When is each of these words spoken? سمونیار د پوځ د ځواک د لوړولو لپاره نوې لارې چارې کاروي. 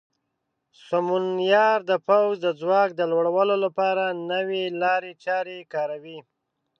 سمونیار 0.87 1.79
د 1.89 1.91
پوځ 2.07 2.33
د 2.45 2.47
ځواک 2.61 2.89
د 2.95 3.01
لوړولو 3.11 3.55
لپاره 3.65 4.03
نوې 4.31 4.63
لارې 4.81 5.11
چارې 5.25 5.57
کاروي. 5.73 6.19